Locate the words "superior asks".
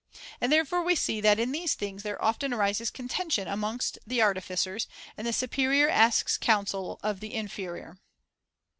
5.31-6.39